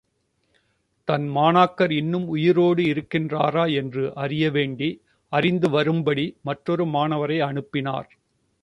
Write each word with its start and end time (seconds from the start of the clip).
தன் 1.07 1.27
மாணாக்கர் 1.29 1.91
இன்னும் 1.91 2.25
உயிரோடு—இருக்கின்றாரா 2.27 3.65
என்று 3.73 4.15
அறிய 4.15 4.51
வேண்டி, 4.51 4.89
அறிந்துவரும்படி 5.31 6.27
மற்றொரு 6.41 6.85
மாணவரை 6.87 7.39
அனுப்பினார். 7.43 8.11